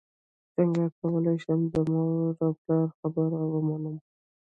څنګه 0.55 0.83
کولی 0.97 1.35
شم 1.43 1.59
د 1.73 1.75
مور 1.91 2.29
او 2.43 2.51
پلار 2.61 2.87
خبره 2.97 3.39
ومنم 3.51 3.97